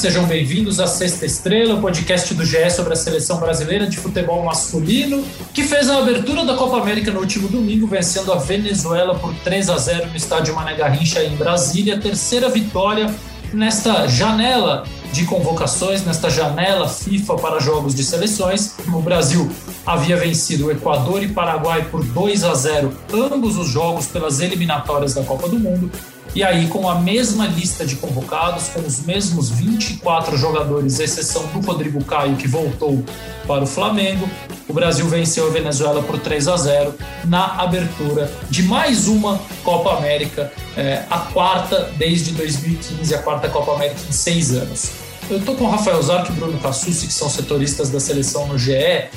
[0.00, 4.42] Sejam bem-vindos à Sexta Estrela, o podcast do GE sobre a seleção brasileira de futebol
[4.42, 5.22] masculino,
[5.52, 9.68] que fez a abertura da Copa América no último domingo, vencendo a Venezuela por 3
[9.68, 13.14] a 0 no estádio Mané Garrincha em Brasília, terceira vitória
[13.52, 18.76] nesta janela de convocações, nesta janela FIFA para jogos de seleções.
[18.90, 19.50] O Brasil
[19.84, 25.12] havia vencido o Equador e Paraguai por 2 a 0 ambos os jogos pelas eliminatórias
[25.12, 25.90] da Copa do Mundo.
[26.32, 31.60] E aí, com a mesma lista de convocados, com os mesmos 24 jogadores, exceção do
[31.60, 33.02] Rodrigo Caio, que voltou
[33.48, 34.28] para o Flamengo,
[34.68, 36.94] o Brasil venceu a Venezuela por 3 a 0
[37.24, 43.72] na abertura de mais uma Copa América, é, a quarta desde 2015, a quarta Copa
[43.72, 44.92] América em seis anos.
[45.28, 48.56] Eu estou com o Rafael Zarco e Bruno Cassucci, que são setoristas da seleção no
[48.56, 49.08] GE,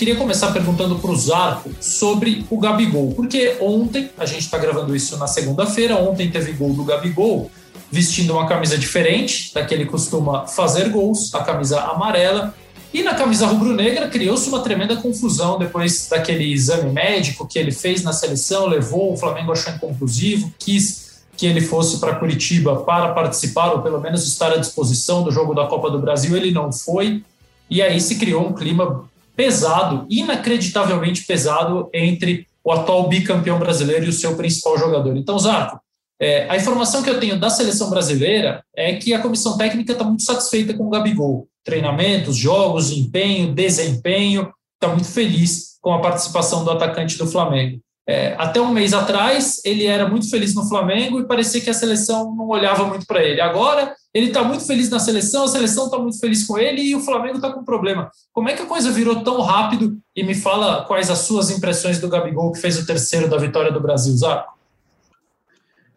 [0.00, 4.96] queria começar perguntando para o Zarco sobre o Gabigol, porque ontem, a gente está gravando
[4.96, 7.50] isso na segunda-feira, ontem teve gol do Gabigol,
[7.92, 12.54] vestindo uma camisa diferente da que ele costuma fazer gols, a camisa amarela,
[12.94, 18.02] e na camisa rubro-negra criou-se uma tremenda confusão depois daquele exame médico que ele fez
[18.02, 23.72] na seleção, levou, o Flamengo achou inconclusivo, quis que ele fosse para Curitiba para participar,
[23.72, 27.22] ou pelo menos estar à disposição do jogo da Copa do Brasil, ele não foi,
[27.68, 29.09] e aí se criou um clima
[29.40, 35.16] pesado, inacreditavelmente pesado, entre o atual bicampeão brasileiro e o seu principal jogador.
[35.16, 35.80] Então, Zarco,
[36.20, 40.04] é, a informação que eu tenho da seleção brasileira é que a comissão técnica está
[40.04, 41.48] muito satisfeita com o Gabigol.
[41.64, 47.80] Treinamentos, jogos, empenho, desempenho, está muito feliz com a participação do atacante do Flamengo.
[48.06, 51.74] É, até um mês atrás, ele era muito feliz no Flamengo e parecia que a
[51.74, 53.40] seleção não olhava muito para ele.
[53.40, 56.96] Agora, ele está muito feliz na seleção, a seleção está muito feliz com ele e
[56.96, 58.10] o Flamengo está com problema.
[58.32, 59.98] Como é que a coisa virou tão rápido?
[60.14, 63.70] E me fala quais as suas impressões do Gabigol, que fez o terceiro da vitória
[63.70, 64.58] do Brasil, Zaco.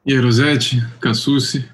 [0.06, 1.66] E aí, Rosete, Cassucci.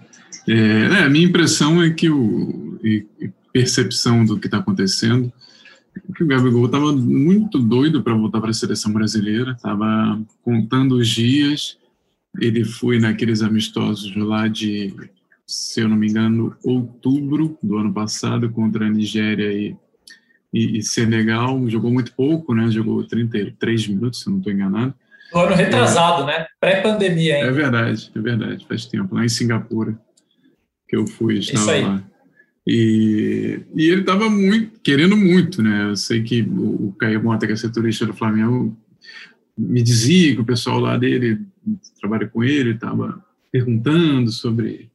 [0.47, 3.05] É, é, a minha impressão é que o e,
[3.51, 5.33] percepção do que está acontecendo
[6.15, 11.07] que o Gabigol estava muito doido para voltar para a seleção brasileira, estava contando os
[11.07, 11.77] dias.
[12.39, 14.93] Ele foi naqueles amistosos lá de,
[15.49, 19.75] se eu não me engano, outubro do ano passado contra a Nigéria e,
[20.53, 21.67] e, e Senegal.
[21.67, 22.69] Jogou muito pouco, né?
[22.69, 24.93] Jogou 33 minutos, se eu não estou enganado.
[25.33, 26.45] No ano retrasado, é, né?
[26.59, 27.47] Pré-pandemia ainda.
[27.47, 29.15] É verdade, é verdade, faz tempo.
[29.15, 29.99] Lá em Singapura
[30.87, 32.03] que eu fui, estava lá.
[32.67, 35.89] E, e ele estava muito, querendo muito, né?
[35.89, 38.77] Eu sei que o, o Caio Mota, que é setorista do Flamengo,
[39.57, 41.39] me dizia que o pessoal lá dele,
[41.99, 43.19] trabalha com ele, estava
[43.51, 44.91] perguntando sobre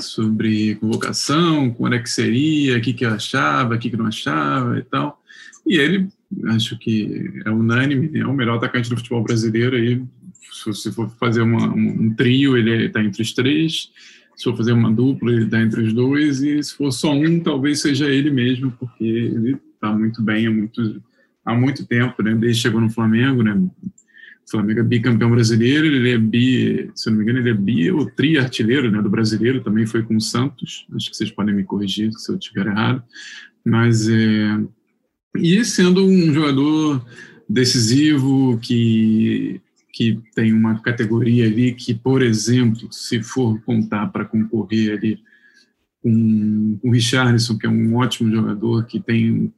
[0.00, 4.06] sobre convocação, quando é que seria, o que, que eu achava, o que, que não
[4.06, 5.22] achava e tal.
[5.66, 6.08] E ele,
[6.48, 9.76] acho que é unânime, é o melhor atacante do futebol brasileiro.
[9.76, 10.02] Aí,
[10.52, 13.90] se você for fazer uma, um, um trio, ele está entre os três
[14.38, 17.40] se for fazer uma dupla, ele está entre os dois, e se for só um,
[17.40, 21.02] talvez seja ele mesmo, porque ele está muito bem há muito,
[21.44, 22.36] há muito tempo, né?
[22.36, 23.60] desde que chegou no Flamengo, né?
[24.50, 28.06] Flamengo é bicampeão brasileiro, ele é bi, se não me engano, ele é bi ou
[28.10, 32.12] tri-artilheiro né, do brasileiro, também foi com o Santos, acho que vocês podem me corrigir
[32.12, 33.02] se eu estiver errado,
[33.64, 34.58] mas é...
[35.36, 37.04] E sendo um jogador
[37.48, 39.60] decisivo, que
[39.98, 45.18] que tem uma categoria ali que, por exemplo, se for contar para concorrer ali
[46.00, 49.52] com o Richarlison, que é um ótimo jogador, que tem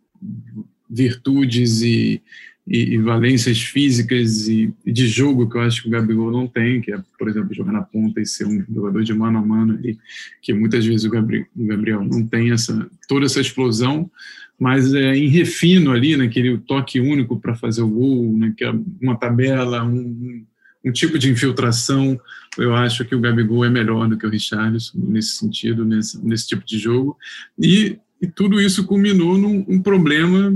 [0.88, 2.22] virtudes e,
[2.70, 6.46] e, e valências físicas e, e, de jogo que eu acho que o Gabigol não
[6.46, 9.42] tem, que é, por exemplo, jogar na ponta e ser um jogador de mano a
[9.44, 9.98] mano ali,
[10.40, 14.08] que muitas vezes o Gabriel, o Gabriel não tem essa, toda essa explosão,
[14.56, 18.72] mas é, em refino ali, naquele toque único para fazer o gol, que é
[19.02, 20.44] uma tabela, um,
[20.84, 22.20] um, tipo de infiltração,
[22.56, 26.46] eu acho que o Gabigol é melhor do que o Richarlison nesse sentido, nesse, nesse
[26.46, 27.16] tipo de jogo.
[27.58, 30.54] E, e tudo isso culminou num um problema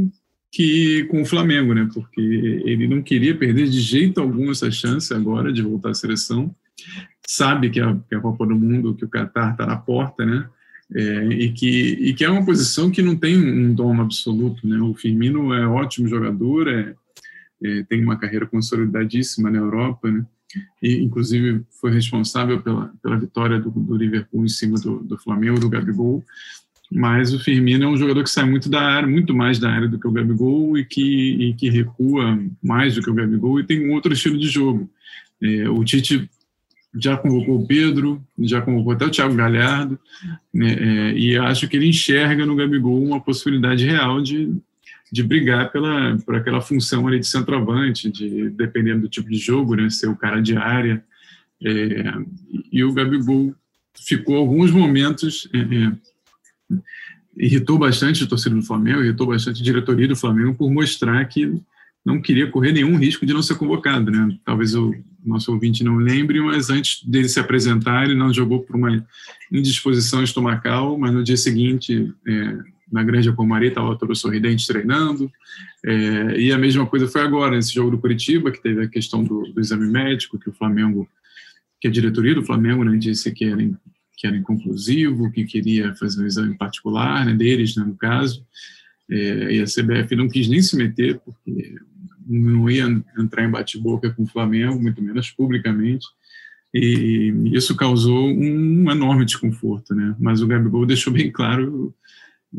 [0.55, 1.89] que com o Flamengo, né?
[1.93, 6.55] Porque ele não queria perder de jeito algum essa chance agora de voltar à seleção.
[7.27, 10.49] Sabe que a, que a Copa do Mundo, que o Qatar está na porta, né?
[10.95, 14.65] É, e, que, e que é uma posição que não tem um dom absoluto.
[14.65, 14.79] Né?
[14.79, 16.95] O Firmino é ótimo jogador, é,
[17.65, 20.25] é, tem uma carreira consolidadíssima na Europa, né?
[20.81, 25.59] e inclusive foi responsável pela, pela vitória do, do Liverpool em cima do, do Flamengo,
[25.59, 26.23] do Gabigol.
[26.93, 29.89] Mas o Firmino é um jogador que sai muito da área, muito mais da área
[29.89, 33.65] do que o Gabigol e que, e que recua mais do que o Gabigol e
[33.65, 34.89] tem um outro estilo de jogo.
[35.43, 36.29] É, o Tite
[36.97, 39.99] já convocou o Pedro, já convocou até o Thiago Galhardo,
[40.53, 44.55] né, é, e acho que ele enxerga no Gabigol uma possibilidade real de,
[45.11, 49.75] de brigar pela, por aquela função ali de centroavante, de, dependendo do tipo de jogo,
[49.75, 51.03] né, ser o cara de área.
[51.65, 52.13] É,
[52.71, 53.55] e o Gabigol
[53.95, 55.93] ficou alguns momentos é, é
[57.37, 61.61] irritou bastante a torcida do Flamengo, irritou bastante a diretoria do Flamengo por mostrar que
[62.05, 64.37] não queria correr nenhum risco de não ser convocado, né?
[64.45, 64.95] Talvez o
[65.25, 69.05] nosso ouvinte não lembre, mas antes dele se apresentar, ele não jogou por uma
[69.51, 72.59] indisposição estomacal, mas no dia seguinte, é,
[72.93, 75.31] na Grande Comari, estava todo sorridente treinando,
[75.83, 79.25] é, e a mesma coisa foi agora, nesse jogo do Curitiba, que teve a questão
[79.25, 81.09] do, do exame médico, que o Flamengo,
[81.81, 83.63] que a diretoria do Flamengo né, disse que era,
[84.25, 88.43] que era inconclusivo, que queria fazer um exame particular, né, deles, né, no caso,
[89.11, 91.75] é, e a CBF não quis nem se meter, porque
[92.26, 92.87] não ia
[93.19, 96.06] entrar em bate-boca com o Flamengo, muito menos publicamente,
[96.73, 100.17] e isso causou um enorme desconforto, né?
[100.19, 101.94] Mas o Gabigol deixou bem claro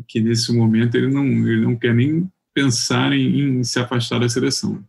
[0.07, 4.29] que nesse momento ele não, ele não quer nem pensar em, em se afastar da
[4.29, 4.85] seleção.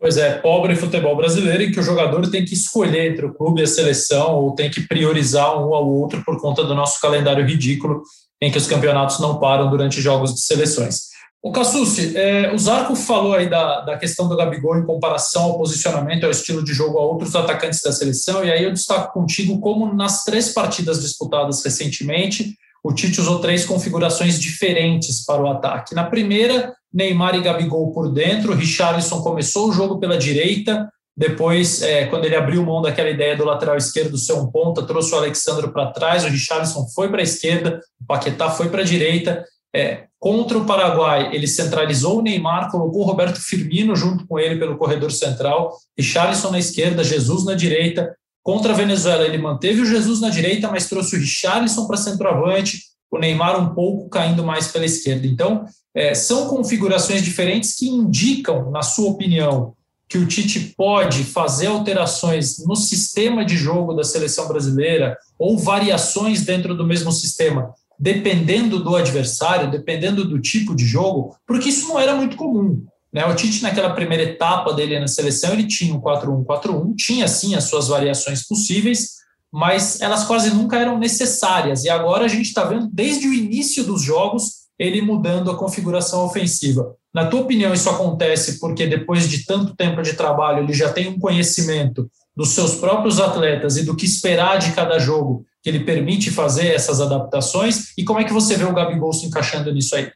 [0.00, 3.60] Pois é, pobre futebol brasileiro em que o jogador tem que escolher entre o clube
[3.60, 7.44] e a seleção ou tem que priorizar um ao outro por conta do nosso calendário
[7.44, 8.02] ridículo
[8.40, 11.08] em que os campeonatos não param durante jogos de seleções.
[11.42, 15.58] O Cassucci, é, o Zarco falou aí da, da questão do Gabigol em comparação ao
[15.58, 19.60] posicionamento, ao estilo de jogo a outros atacantes da seleção, e aí eu destaco contigo
[19.60, 25.94] como nas três partidas disputadas recentemente, o Tite usou três configurações diferentes para o ataque.
[25.94, 30.88] Na primeira, Neymar e Gabigol por dentro, Richarlison começou o jogo pela direita,
[31.18, 35.12] depois, é, quando ele abriu mão daquela ideia do lateral esquerdo ser um ponta, trouxe
[35.12, 38.84] o Alexandre para trás, o Richarlison foi para a esquerda, o Paquetá foi para a
[38.84, 39.44] direita.
[39.74, 44.60] É, contra o Paraguai, ele centralizou o Neymar, colocou o Roberto Firmino junto com ele
[44.60, 48.14] pelo corredor central, Richarlison na esquerda, Jesus na direita.
[48.40, 52.78] Contra a Venezuela, ele manteve o Jesus na direita, mas trouxe o Richarlison para centroavante,
[53.10, 55.26] o Neymar um pouco caindo mais pela esquerda.
[55.26, 55.64] Então,
[55.94, 59.74] é, são configurações diferentes que indicam, na sua opinião,
[60.08, 66.42] que o Tite pode fazer alterações no sistema de jogo da seleção brasileira ou variações
[66.42, 71.98] dentro do mesmo sistema, dependendo do adversário, dependendo do tipo de jogo, porque isso não
[71.98, 72.82] era muito comum.
[73.12, 73.24] Né?
[73.26, 77.64] O Tite, naquela primeira etapa dele na seleção, ele tinha um 4-1-4-1, tinha sim as
[77.64, 79.18] suas variações possíveis,
[79.52, 81.84] mas elas quase nunca eram necessárias.
[81.84, 86.24] E agora a gente está vendo, desde o início dos jogos, ele mudando a configuração
[86.24, 86.94] ofensiva.
[87.12, 91.08] Na tua opinião, isso acontece porque depois de tanto tempo de trabalho, ele já tem
[91.08, 95.80] um conhecimento dos seus próprios atletas e do que esperar de cada jogo, que ele
[95.80, 97.96] permite fazer essas adaptações?
[97.98, 100.12] E como é que você vê o Gabigol se encaixando nisso aí?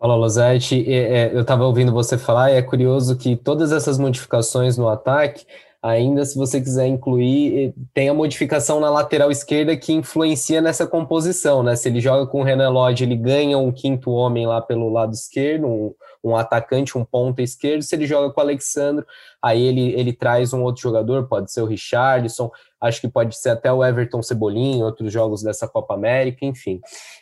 [0.00, 0.84] Fala, Lozete.
[0.92, 5.44] É, eu estava ouvindo você falar e é curioso que todas essas modificações no ataque
[5.80, 11.62] Ainda, se você quiser incluir, tem a modificação na lateral esquerda que influencia nessa composição,
[11.62, 11.76] né?
[11.76, 15.12] Se ele joga com o Renan Lodge, ele ganha um quinto homem lá pelo lado
[15.12, 15.94] esquerdo, um,
[16.24, 17.82] um atacante, um ponta esquerdo.
[17.82, 19.06] Se ele joga com o Alexandre,
[19.40, 22.50] aí ele, ele traz um outro jogador, pode ser o Richardson,
[22.80, 26.80] acho que pode ser até o Everton Cebolinha, outros jogos dessa Copa América, enfim.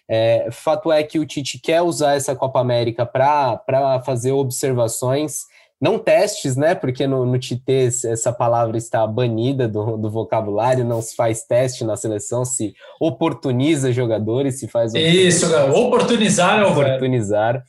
[0.09, 5.44] É, fato é que o Tite quer usar essa Copa América para fazer observações
[5.81, 6.75] não testes, né?
[6.75, 11.85] Porque no, no TITES essa palavra está banida do, do, vocabulário, não se faz teste
[11.85, 14.95] na seleção, se oportuniza jogadores, se faz.
[14.95, 17.62] Isso, oportunizar é o Oportunizar.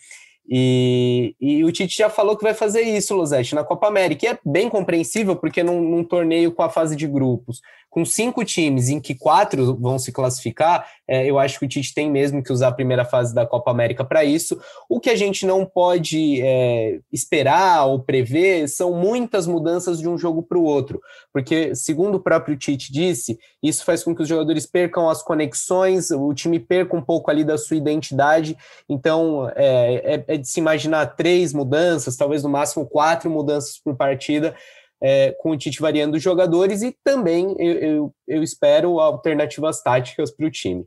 [0.50, 4.26] E, e, o Tite já falou que vai fazer isso, Losete, na Copa América.
[4.26, 7.62] E é bem compreensível, porque num, num torneio com a fase de grupos,
[7.98, 11.96] com cinco times em que quatro vão se classificar, é, eu acho que o Tite
[11.96, 14.62] tem mesmo que usar a primeira fase da Copa América para isso.
[14.88, 20.16] O que a gente não pode é, esperar ou prever são muitas mudanças de um
[20.16, 21.02] jogo para o outro,
[21.34, 26.12] porque, segundo o próprio Tite disse, isso faz com que os jogadores percam as conexões,
[26.12, 28.56] o time perca um pouco ali da sua identidade.
[28.88, 33.96] Então, é, é, é de se imaginar três mudanças, talvez no máximo quatro mudanças por
[33.96, 34.56] partida
[35.02, 40.32] é, com o Tite variando os jogadores e também eu, eu, eu espero alternativas táticas
[40.32, 40.86] para o time.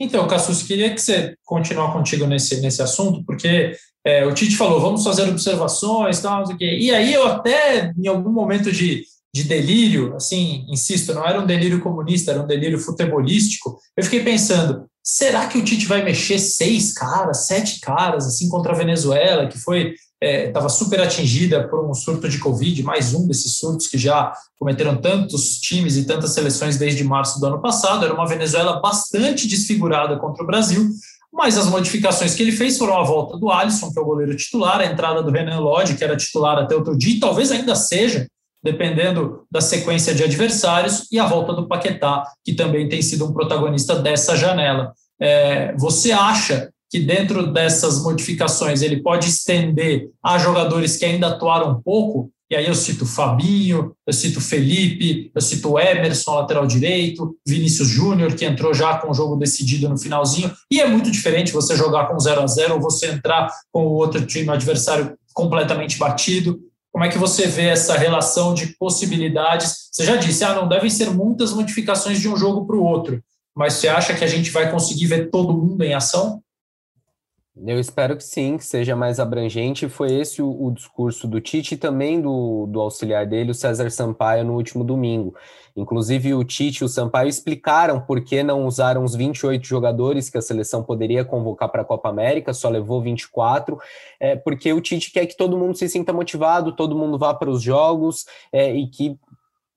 [0.00, 4.80] Então, Cassus, queria que você continuasse contigo nesse, nesse assunto, porque é, o Tite falou,
[4.80, 6.78] vamos fazer observações, tal, não sei o quê.
[6.78, 11.46] E aí eu até, em algum momento de, de delírio, assim, insisto, não era um
[11.46, 16.38] delírio comunista, era um delírio futebolístico, eu fiquei pensando, será que o Tite vai mexer
[16.40, 21.84] seis caras, sete caras, assim, contra a Venezuela, que foi estava é, super atingida por
[21.84, 26.30] um surto de Covid, mais um desses surtos que já cometeram tantos times e tantas
[26.30, 28.04] seleções desde março do ano passado.
[28.04, 30.88] Era uma Venezuela bastante desfigurada contra o Brasil,
[31.32, 34.36] mas as modificações que ele fez foram a volta do Alisson, que é o goleiro
[34.36, 37.74] titular, a entrada do Renan Lodge, que era titular até outro dia, e talvez ainda
[37.74, 38.26] seja,
[38.62, 43.32] dependendo da sequência de adversários, e a volta do Paquetá, que também tem sido um
[43.32, 44.92] protagonista dessa janela.
[45.20, 51.70] É, você acha que dentro dessas modificações ele pode estender a jogadores que ainda atuaram
[51.70, 57.34] um pouco, e aí eu cito Fabinho, eu cito Felipe, eu cito Emerson, lateral direito,
[57.48, 61.50] Vinícius Júnior, que entrou já com o jogo decidido no finalzinho, e é muito diferente
[61.50, 65.96] você jogar com 0 a 0 ou você entrar com o outro time adversário completamente
[65.96, 66.60] batido.
[66.92, 69.88] Como é que você vê essa relação de possibilidades?
[69.90, 73.24] Você já disse, ah, não devem ser muitas modificações de um jogo para o outro,
[73.56, 76.42] mas você acha que a gente vai conseguir ver todo mundo em ação?
[77.54, 79.86] Eu espero que sim, que seja mais abrangente.
[79.86, 83.90] Foi esse o, o, discurso do Tite e também do, do auxiliar dele, o César
[83.90, 85.34] Sampaio, no último domingo.
[85.76, 90.38] Inclusive, o Tite e o Sampaio explicaram por que não usaram os 28 jogadores que
[90.38, 93.78] a seleção poderia convocar para a Copa América, só levou 24,
[94.18, 97.50] é, porque o Tite quer que todo mundo se sinta motivado, todo mundo vá para
[97.50, 99.18] os jogos é, e que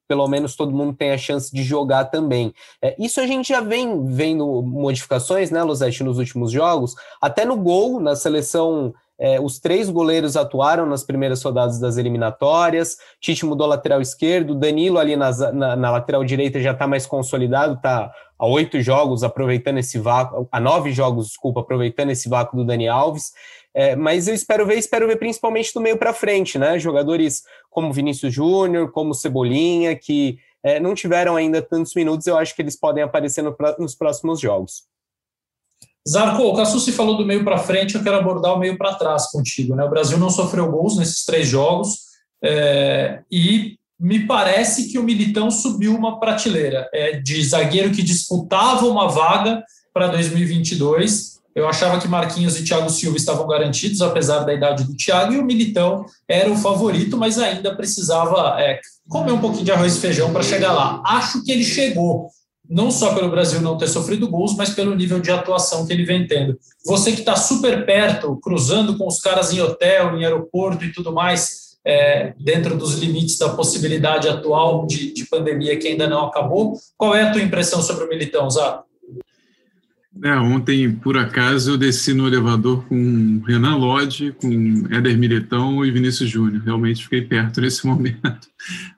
[0.07, 2.53] pelo menos todo mundo tem a chance de jogar também.
[2.81, 7.57] É, isso a gente já vem vendo modificações, né, Luzete, nos últimos jogos, até no
[7.57, 8.93] gol, na seleção.
[9.17, 12.97] É, os três goleiros atuaram nas primeiras rodadas das eliminatórias.
[13.21, 17.75] Tite mudou lateral esquerdo, Danilo ali na, na, na lateral direita já está mais consolidado,
[17.75, 22.65] está a oito jogos aproveitando esse vácuo, a nove jogos, desculpa, aproveitando esse vácuo do
[22.65, 23.31] Dani Alves.
[23.75, 26.79] É, mas eu espero ver, espero ver principalmente do meio para frente, né?
[26.79, 32.55] Jogadores como Vinícius Júnior, como Cebolinha, que é, não tiveram ainda tantos minutos, eu acho
[32.55, 34.84] que eles podem aparecer no, nos próximos jogos.
[36.08, 39.29] Zarco, o Cassucci falou do meio para frente, eu quero abordar o meio para trás
[39.29, 39.75] contigo.
[39.75, 39.84] Né?
[39.84, 42.05] O Brasil não sofreu gols nesses três jogos
[42.44, 48.86] é, e me parece que o Militão subiu uma prateleira é, de zagueiro que disputava
[48.86, 49.63] uma vaga
[49.94, 54.95] para 2022 eu achava que Marquinhos e Thiago Silva estavam garantidos, apesar da idade do
[54.95, 59.71] Thiago, e o Militão era o favorito, mas ainda precisava é, comer um pouquinho de
[59.71, 61.01] arroz e feijão para chegar lá.
[61.05, 62.27] Acho que ele chegou,
[62.69, 66.03] não só pelo Brasil não ter sofrido gols, mas pelo nível de atuação que ele
[66.03, 66.59] vem tendo.
[66.85, 71.13] Você que está super perto, cruzando com os caras em hotel, em aeroporto e tudo
[71.13, 76.74] mais, é, dentro dos limites da possibilidade atual de, de, pandemia que ainda não acabou,
[76.97, 78.83] qual é a tua impressão sobre o Militão, Zá?
[80.24, 85.91] É, ontem, por acaso, eu desci no elevador com Renan Lodge, com Éder Militão e
[85.91, 86.63] Vinícius Júnior.
[86.63, 88.48] Realmente fiquei perto nesse momento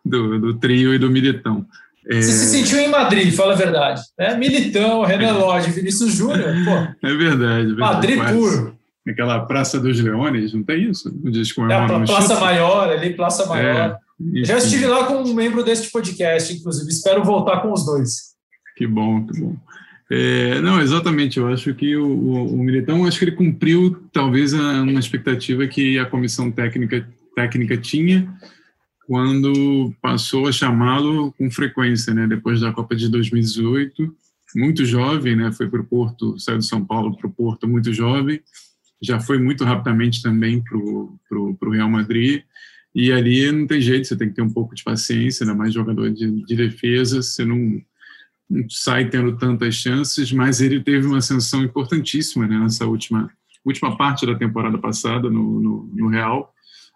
[0.05, 1.65] do, do trio e do Militão.
[2.09, 2.21] É...
[2.21, 4.01] Você se sentiu em Madrid, fala a verdade.
[4.17, 4.37] Né?
[4.37, 5.31] Militão, Renan é.
[5.31, 6.49] Lodge, Vinícius Júnior.
[6.49, 6.95] É verdade.
[7.01, 8.33] É verdade Madrid quase.
[8.33, 8.77] puro.
[9.07, 11.09] Aquela Praça dos Leões, não tem isso?
[11.23, 13.97] No dia é, a Praça Maior, ali, Praça é, Maior.
[14.35, 16.89] É, Já estive lá com um membro deste podcast, inclusive.
[16.89, 18.35] Espero voltar com os dois.
[18.75, 19.55] Que bom, que bom.
[20.09, 21.37] É, não, exatamente.
[21.37, 25.99] Eu acho que o, o, o, Militão, acho que ele cumpriu talvez uma expectativa que
[25.99, 28.33] a comissão técnica, técnica tinha
[29.05, 32.27] quando passou a chamá-lo com frequência, né?
[32.27, 34.13] Depois da Copa de 2018,
[34.55, 35.51] muito jovem, né?
[35.51, 38.41] Foi para o Porto, saiu de São Paulo para o Porto muito jovem,
[39.01, 42.43] já foi muito rapidamente também para o Real Madrid.
[42.93, 46.09] E ali não tem jeito, você tem que ter um pouco de paciência, mais jogador
[46.09, 47.79] de, de defesa, você não
[48.69, 53.29] sai tendo tantas chances, mas ele teve uma ascensão importantíssima né, nessa última,
[53.65, 56.53] última parte da temporada passada no, no, no Real.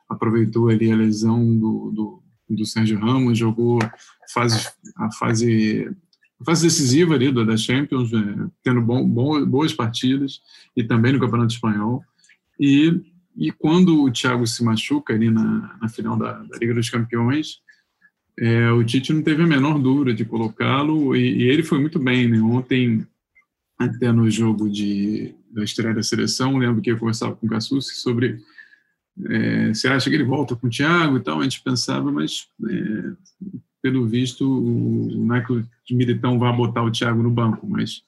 [0.10, 3.80] Aproveitou ali a lesão do, do, do Sérgio Ramos, jogou
[4.34, 5.90] fase, a fase
[6.44, 10.42] fase decisiva ali da Champions, é, tendo bom, bom, boas partidas
[10.76, 12.04] e também no Campeonato Espanhol.
[12.60, 13.00] E,
[13.38, 17.60] e quando o Thiago se machuca ali na, na final da, da Liga dos Campeões,
[18.40, 22.00] é, o Tite não teve a menor dúvida de colocá-lo e, e, ele foi muito
[22.00, 22.28] bem.
[22.28, 22.40] Né?
[22.40, 23.06] Ontem,
[23.78, 27.96] até no jogo de, da estreia da seleção, lembro que eu conversava com o Cassucci
[27.96, 28.40] sobre
[29.30, 31.40] é, acha que ele volta com o Thiago e tal?
[31.40, 33.12] A gente pensava, mas é,
[33.82, 38.04] pelo visto, o, não é que o Militão vai botar o Thiago no banco, mas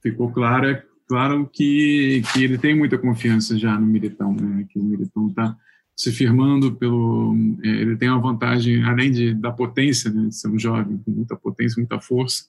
[0.00, 4.66] ficou claro, claro que, que ele tem muita confiança já no Militão, né?
[4.68, 5.56] que o Militão está
[5.98, 7.36] se firmando pelo.
[7.60, 11.10] É, ele tem uma vantagem, além de, da potência, né, de ser um jovem com
[11.10, 12.44] muita potência, muita força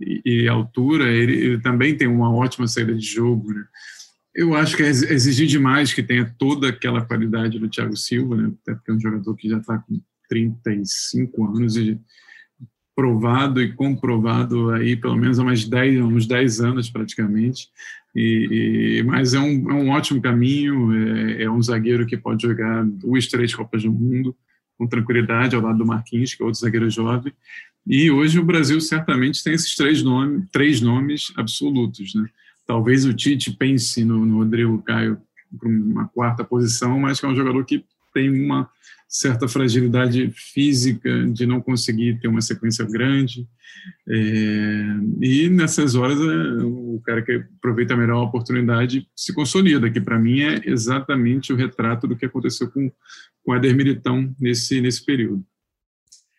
[0.00, 3.52] e, e altura, ele, ele, também tem uma ótima saída de jogo.
[3.52, 3.62] Né.
[4.34, 8.52] Eu acho que é exigir demais que tenha toda aquela qualidade do Thiago Silva, né,
[8.62, 12.00] até porque é um jogador que já está com 35 anos e
[12.98, 17.68] provado e comprovado aí pelo menos há mais 10, uns 10 anos praticamente.
[18.12, 22.42] E, e, mas é um, é um ótimo caminho, é, é, um zagueiro que pode
[22.42, 24.34] jogar duas, três Copas do Mundo
[24.76, 27.32] com tranquilidade ao lado do Marquinhos, que é outro zagueiro jovem.
[27.86, 32.16] E hoje o Brasil certamente tem esses três nomes, três nomes absolutos.
[32.16, 32.28] Né?
[32.66, 35.18] Talvez o Tite pense no, no Rodrigo Caio
[35.56, 37.84] para uma quarta posição, mas que é um jogador que
[38.18, 38.68] tem uma
[39.08, 43.46] certa fragilidade física de não conseguir ter uma sequência grande.
[44.06, 44.84] É,
[45.22, 50.18] e nessas horas, é, o cara que aproveita melhor a oportunidade se consolida, que para
[50.18, 52.90] mim é exatamente o retrato do que aconteceu com,
[53.42, 55.42] com o Éder Militão nesse, nesse período.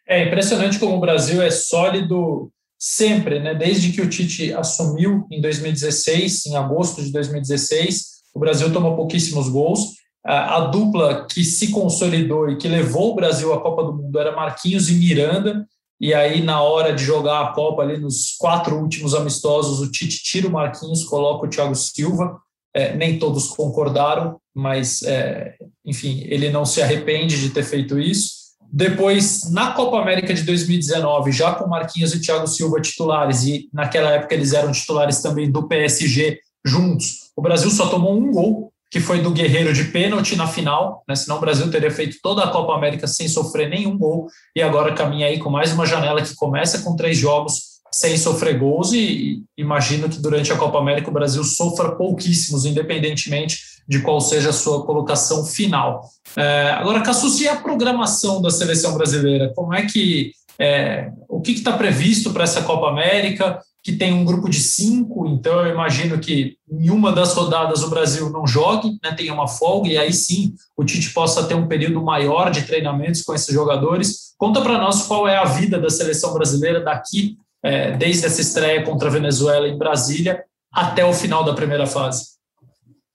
[0.08, 3.56] É impressionante como o Brasil é sólido sempre, né?
[3.56, 9.50] Desde que o Tite assumiu em 2016, em agosto de 2016, o Brasil tomou pouquíssimos
[9.50, 14.20] gols a, dupla que se consolidou e que levou o Brasil à Copa do Mundo
[14.20, 15.66] era Marquinhos e Miranda.
[16.00, 20.24] E aí, na hora de jogar a Copa, ali nos quatro últimos amistosos, o Tite
[20.24, 22.38] tira o Marquinhos, coloca o Thiago Silva.
[22.74, 28.40] É, nem todos concordaram, mas, é, enfim, ele não se arrepende de ter feito isso.
[28.72, 34.12] Depois, na Copa América de 2019, já com Marquinhos e Thiago Silva titulares, e naquela
[34.12, 39.00] época eles eram titulares também do PSG juntos, o Brasil só tomou um gol que
[39.00, 41.16] foi do Guerreiro de pênalti na final, né?
[41.16, 44.94] senão o Brasil teria feito toda a Copa América sem sofrer nenhum gol, e agora
[44.94, 48.98] caminha aí com mais uma janela que começa com três jogos sem sofrer gols, e,
[48.98, 54.50] e imagino que durante a Copa América o Brasil sofra pouquíssimos, independentemente de qual seja
[54.50, 56.08] a sua colocação final.
[56.36, 61.74] É, agora, Cassucci, a programação da seleção brasileira, como é que é, o que está
[61.74, 63.60] previsto para essa Copa América?
[63.84, 67.90] Que tem um grupo de cinco, então eu imagino que em uma das rodadas o
[67.90, 71.68] Brasil não jogue, né, tenha uma folga, e aí sim o Tite possa ter um
[71.68, 74.34] período maior de treinamentos com esses jogadores.
[74.38, 78.84] Conta para nós qual é a vida da seleção brasileira daqui, é, desde essa estreia
[78.84, 82.40] contra a Venezuela em Brasília até o final da primeira fase.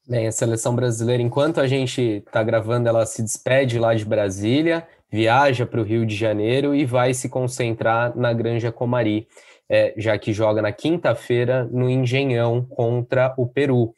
[0.06, 4.87] Bem, a seleção brasileira, enquanto a gente está gravando, ela se despede lá de Brasília,
[5.11, 9.26] viaja para o Rio de Janeiro e vai se concentrar na Granja Comari
[9.68, 13.94] é, já que joga na quinta-feira no Engenhão contra o Peru.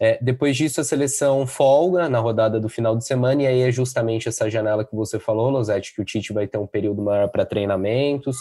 [0.00, 3.70] É, depois disso, a seleção folga na rodada do final de semana, e aí é
[3.70, 7.28] justamente essa janela que você falou, Losete, que o Tite vai ter um período maior
[7.28, 8.36] para treinamentos,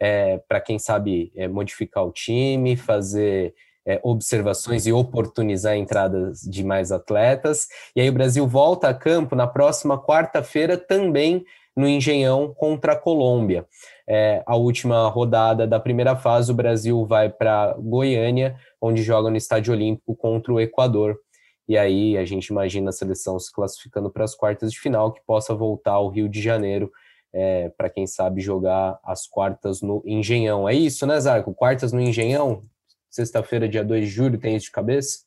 [0.00, 3.54] é, para quem sabe é, modificar o time, fazer
[3.86, 7.68] é, observações e oportunizar entradas de mais atletas.
[7.94, 11.44] E aí o Brasil volta a campo na próxima quarta-feira também
[11.76, 13.66] no Engenhão contra a Colômbia
[14.06, 19.36] é, a última rodada da primeira fase, o Brasil vai para Goiânia, onde joga no
[19.36, 21.18] Estádio Olímpico contra o Equador.
[21.66, 25.22] E aí a gente imagina a seleção se classificando para as quartas de final, que
[25.26, 26.92] possa voltar ao Rio de Janeiro,
[27.32, 30.68] é, para quem sabe jogar as quartas no Engenhão.
[30.68, 31.54] É isso, né, Zarco?
[31.54, 32.64] Quartas no Engenhão?
[33.10, 35.20] Sexta-feira, dia 2 de julho, tem isso de cabeça?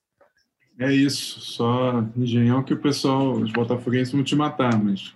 [0.79, 5.11] É isso, só engenhão que o pessoal, os botafoguenses vão te matar, mas...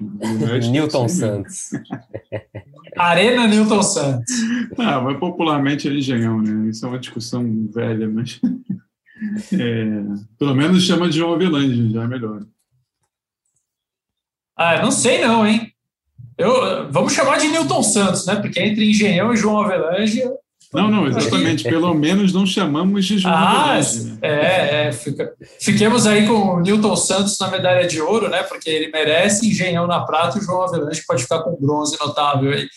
[0.71, 1.69] Newton Santos.
[2.97, 4.34] Arena Newton Santos.
[4.78, 6.69] Ah, mas popularmente é engenhão, né?
[6.69, 8.39] Isso é uma discussão velha, mas...
[9.54, 9.86] É,
[10.39, 12.43] pelo menos chama de João Avelange, já é melhor.
[14.58, 15.71] Ah, não sei não, hein?
[16.36, 18.38] Eu, vamos chamar de Newton Santos, né?
[18.38, 20.24] Porque entre engenhão e João Avelange
[20.73, 21.63] não, não, exatamente.
[21.63, 24.17] Pelo menos não chamamos de João ah, né?
[24.21, 28.43] É, é fica, fiquemos aí com o Newton Santos na medalha de ouro, né?
[28.43, 32.51] Porque ele merece, Engenhão na prata e o João Avelanche pode ficar com bronze notável
[32.51, 32.67] aí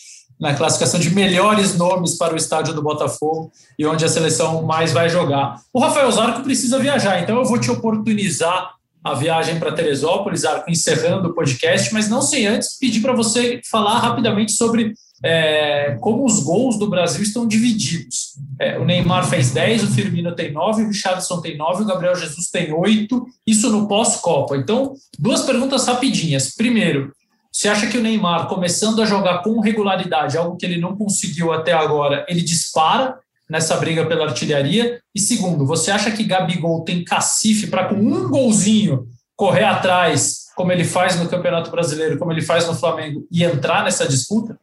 [0.40, 4.92] na classificação de melhores nomes para o estádio do Botafogo e onde a seleção mais
[4.92, 5.60] vai jogar.
[5.72, 10.70] O Rafael Zarco precisa viajar, então eu vou te oportunizar a viagem para Teresópolis, Zarco,
[10.70, 16.24] encerrando o podcast, mas não sem antes pedir para você falar rapidamente sobre é, como
[16.24, 18.34] os gols do Brasil estão divididos.
[18.58, 22.14] É, o Neymar fez 10, o Firmino tem 9, o Richardson tem 9, o Gabriel
[22.14, 24.56] Jesus tem 8, isso no pós-Copa.
[24.56, 26.54] Então, duas perguntas rapidinhas.
[26.54, 27.12] Primeiro,
[27.52, 31.52] você acha que o Neymar, começando a jogar com regularidade, algo que ele não conseguiu
[31.52, 33.16] até agora, ele dispara
[33.48, 35.00] nessa briga pela artilharia?
[35.14, 40.72] E segundo, você acha que Gabigol tem cacife para com um golzinho correr atrás, como
[40.72, 44.58] ele faz no Campeonato Brasileiro, como ele faz no Flamengo, e entrar nessa disputa?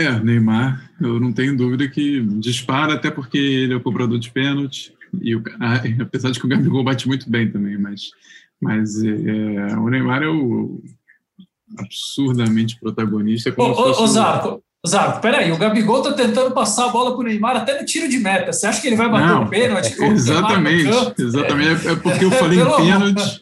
[0.00, 4.30] É, Neymar, eu não tenho dúvida que dispara, até porque ele é o cobrador de
[4.30, 5.42] pênalti, e o,
[6.00, 8.10] apesar de que o Gabigol bate muito bem também, mas,
[8.60, 10.82] mas é, o Neymar é o
[11.78, 13.52] absurdamente protagonista.
[13.52, 17.22] Como ô, ô, ô Zarco, Zarco, peraí, o Gabigol tá tentando passar a bola pro
[17.22, 18.54] Neymar até no tiro de meta.
[18.54, 19.94] Você acha que ele vai bater o um pênalti?
[20.02, 21.86] Exatamente, exatamente.
[21.86, 23.40] É, é porque eu falei em pênalti.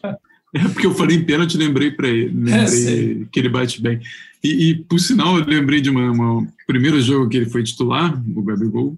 [0.53, 4.01] É porque eu falei em pênalti lembrei para ele, lembrei é, que ele bate bem.
[4.43, 8.21] E, e, por sinal, eu lembrei de uma, uma, primeiro jogo que ele foi titular,
[8.35, 8.97] o Gabigol.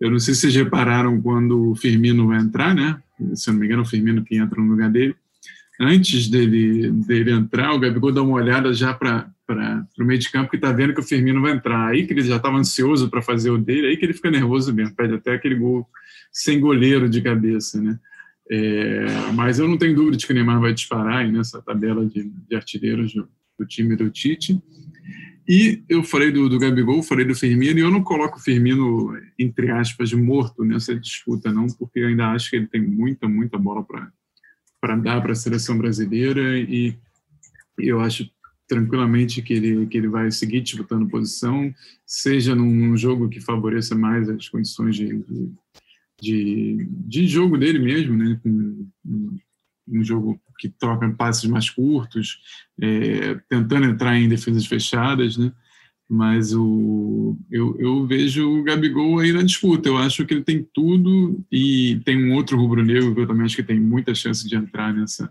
[0.00, 3.00] Eu não sei se vocês repararam quando o Firmino vai entrar, né?
[3.34, 5.16] Se eu não me engano, o Firmino que entra no lugar dele.
[5.80, 9.30] Antes dele, dele entrar, o Gabigol dá uma olhada já para
[9.98, 11.88] o meio de campo que está vendo que o Firmino vai entrar.
[11.88, 14.72] Aí que ele já estava ansioso para fazer o dele, aí que ele fica nervoso
[14.72, 15.86] mesmo, pede até aquele gol
[16.30, 17.98] sem goleiro de cabeça, né?
[18.48, 22.06] É, mas eu não tenho dúvida de que o Neymar vai disparar aí nessa tabela
[22.06, 23.12] de, de artilheiros
[23.58, 24.60] do, time do Tite.
[25.48, 29.16] E eu falei do, do Gabigol, falei do Firmino, e eu não coloco o Firmino,
[29.38, 33.56] entre aspas, morto nessa disputa, não, porque eu ainda acho que ele tem muita, muita
[33.56, 36.96] bola para dar para a seleção brasileira e
[37.78, 38.28] eu acho
[38.68, 41.72] tranquilamente que ele, que ele vai seguir disputando posição,
[42.04, 45.22] seja num, num jogo que favoreça mais as condições de,
[46.20, 48.40] de, de, jogo dele mesmo, né?
[48.44, 49.38] Um,
[49.88, 52.38] um, jogo que troca passes mais curtos,
[52.80, 55.52] é, tentando entrar em defesas fechadas, né?
[56.08, 59.88] Mas o, eu, eu vejo o Gabigol aí na disputa.
[59.88, 63.56] Eu acho que ele tem tudo e tem um outro rubro-negro que eu também acho
[63.56, 65.28] que tem muita chance de entrar nessa,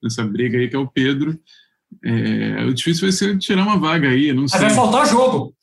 [0.00, 1.36] nessa briga aí, que é o Pedro.
[2.04, 4.60] É, o difícil vai ser tirar uma vaga aí, não sei.
[4.60, 5.54] Mas vai faltar jogo.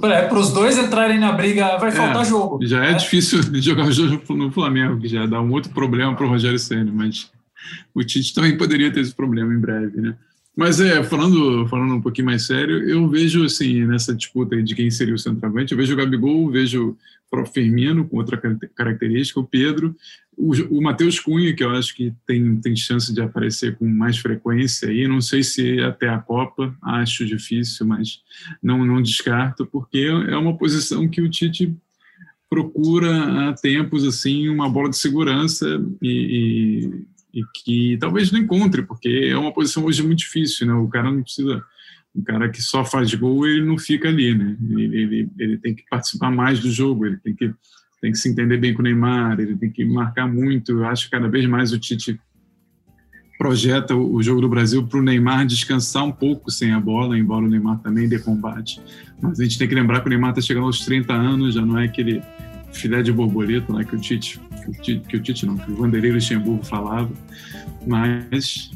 [0.00, 2.64] Para os dois entrarem na briga, vai faltar é, jogo.
[2.64, 5.72] Já é, é, difícil de jogar o jogo no Flamengo, que já dá um outro
[5.72, 7.30] problema para o Rogério Senna, mas
[7.94, 10.16] o Tite também poderia ter esse problema em breve, né?
[10.56, 14.90] Mas é, falando, falando um pouquinho mais sério, eu vejo assim, nessa disputa de quem
[14.90, 16.96] seria o centroavante, eu vejo o Gabigol, vejo
[17.32, 18.36] o Firmino com outra
[18.74, 19.96] característica, o Pedro,
[20.36, 24.18] o, o Matheus Cunha, que eu acho que tem, tem chance de aparecer com mais
[24.18, 28.20] frequência aí, não sei se até a Copa, acho difícil, mas
[28.62, 31.74] não, não descarto, porque é uma posição que o Tite
[32.50, 35.66] procura há tempos assim uma bola de segurança
[36.02, 40.74] e, e, que talvez não encontre, porque é uma posição hoje muito difícil, né?
[40.74, 41.62] O cara não precisa
[42.14, 44.56] um cara que só faz gol, ele não fica ali, né?
[44.68, 47.52] Ele, ele, ele tem que participar mais do jogo, ele tem que,
[48.00, 50.72] tem que se entender bem com o Neymar, ele tem que marcar muito.
[50.72, 52.18] Eu acho que cada vez mais o Tite
[53.38, 57.44] projeta o jogo do Brasil para o Neymar descansar um pouco sem a bola, embora
[57.44, 58.82] o Neymar também dê combate.
[59.22, 61.64] Mas a gente tem que lembrar que o Neymar está chegando aos 30 anos, já
[61.64, 62.22] não é aquele
[62.72, 65.70] filé de borboleta né, que o Tite, que o Tite, que o Tite não, que
[65.70, 67.10] o Vanderlei Luxemburgo falava.
[67.86, 68.70] Mas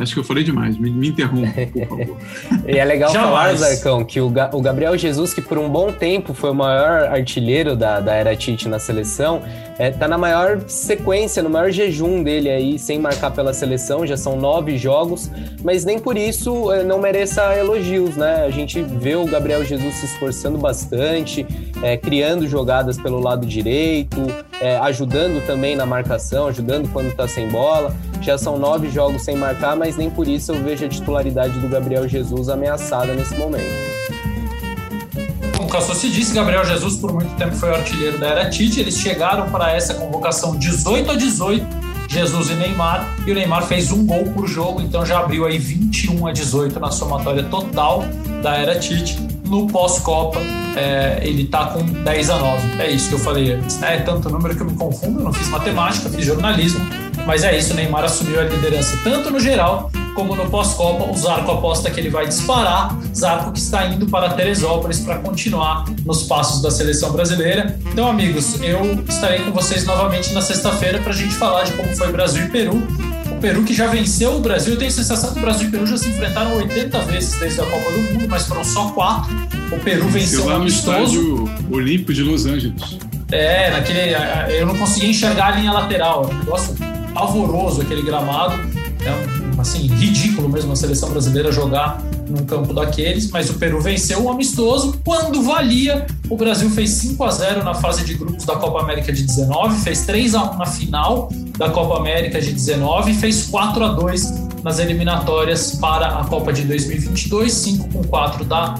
[0.00, 2.16] acho que eu falei demais, me, me interrompa, por favor.
[2.68, 5.90] e é legal falar, Zarcão, que o, Ga o, Gabriel Jesus, que por um bom
[5.92, 9.42] tempo foi o maior artilheiro da, da era Tite na seleção,
[9.78, 14.16] é, tá na maior sequência, no maior jejum dele aí, sem marcar pela seleção, já
[14.16, 15.30] são nove jogos,
[15.64, 18.44] mas nem por isso é, não mereça elogios, né?
[18.44, 21.46] A gente vê o Gabriel Jesus se esforçando bastante,
[21.82, 24.20] é, criando jogadas pelo lado direito,
[24.60, 27.94] é, ajudando também na marcação, ajudando quando tá sem bola.
[28.22, 31.68] Já são nove jogos sem marcar, mas nem por isso eu vejo a titularidade do
[31.68, 33.64] Gabriel Jesus ameaçada nesse momento.
[35.56, 38.78] Como o Cassossi disse, Gabriel Jesus por muito tempo foi o artilheiro da era Tite.
[38.78, 41.66] Eles chegaram para essa convocação 18 a 18,
[42.08, 45.58] Jesus e Neymar, e o Neymar fez um gol por jogo, então já abriu aí
[45.58, 48.04] 21 a 18 na somatória total
[48.40, 49.18] da era Tite.
[49.46, 50.38] No pós-Copa,
[50.76, 52.82] é, ele tá com 10 a 9.
[52.82, 53.78] É isso que eu falei antes.
[53.78, 53.96] Né?
[53.96, 56.80] É tanto número que eu me confundo, eu não fiz matemática, fiz jornalismo
[57.26, 61.10] mas é isso, Neymar assumiu a liderança tanto no geral como no pós-Copa.
[61.10, 62.96] O Zarco aposta que ele vai disparar.
[63.14, 67.78] Zarco que está indo para Teresópolis para continuar nos passos da seleção brasileira.
[67.90, 71.94] Então, amigos, eu estarei com vocês novamente na sexta-feira para a gente falar de como
[71.96, 72.82] foi Brasil e Peru.
[73.30, 74.74] O Peru que já venceu o Brasil.
[74.74, 77.38] Eu tenho a sensação que o Brasil e o Peru já se enfrentaram 80 vezes
[77.38, 79.34] desde a Copa do Mundo, mas foram só quatro.
[79.72, 81.48] O Peru venceu, um amistoso.
[81.68, 82.98] No Olímpico de Los Angeles.
[83.30, 84.14] É, naquele.
[84.54, 86.30] Eu não conseguia enxergar a linha lateral.
[86.30, 86.74] Um negócio
[87.12, 88.54] pavoroso aquele gramado.
[89.04, 94.24] É assim, ridículo mesmo a seleção brasileira jogar num campo daqueles, mas o Peru venceu
[94.24, 96.06] o amistoso quando valia.
[96.30, 99.80] O Brasil fez 5 a 0 na fase de grupos da Copa América de 19,
[99.80, 103.88] fez 3 a 1 na final da Copa América de 19 e fez 4 a
[103.88, 108.76] 2 nas eliminatórias para a Copa de 2022, 5 com 4 da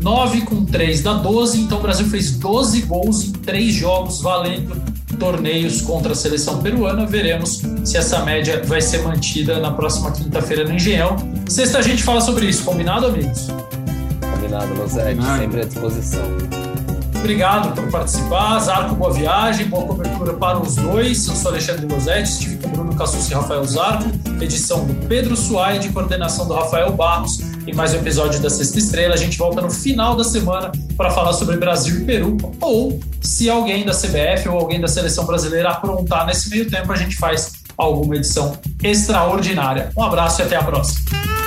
[0.00, 1.60] 9 com 3 da 12.
[1.60, 7.06] Então o Brasil fez 12 gols em 3 jogos valendo torneios contra a seleção peruana.
[7.06, 11.16] Veremos se essa média vai ser mantida na próxima quinta-feira no Engenhão.
[11.48, 13.48] Sexta a gente fala sobre isso, combinado, amigos?
[14.20, 16.65] Combinado, Losete, sempre à disposição.
[17.18, 18.58] Obrigado por participar.
[18.60, 21.26] Zarco, boa viagem, boa cobertura para os dois.
[21.26, 25.88] Eu sou Alexandre Losetti, estive com Bruno Cassus e Rafael Zarco, edição do Pedro Suaide,
[25.90, 29.14] coordenação do Rafael Barros em mais um episódio da Sexta Estrela.
[29.14, 33.50] A gente volta no final da semana para falar sobre Brasil e Peru, ou se
[33.50, 37.52] alguém da CBF ou alguém da seleção brasileira aprontar nesse meio tempo, a gente faz
[37.76, 39.90] alguma edição extraordinária.
[39.96, 41.45] Um abraço e até a próxima.